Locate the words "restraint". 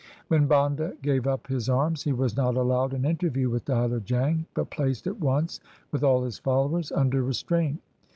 7.21-7.79